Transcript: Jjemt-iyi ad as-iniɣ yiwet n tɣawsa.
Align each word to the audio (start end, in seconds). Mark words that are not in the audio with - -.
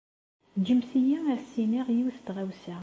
Jjemt-iyi 0.65 1.15
ad 1.31 1.39
as-iniɣ 1.39 1.87
yiwet 1.95 2.19
n 2.21 2.23
tɣawsa. 2.25 2.77